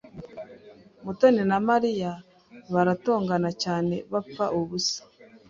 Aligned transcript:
Mutoni 1.03 1.41
na 1.51 1.57
Mariya 1.69 2.11
baratongana 2.73 3.49
cyane 3.63 3.95
bapfa 4.11 4.45
ubusa. 4.59 4.99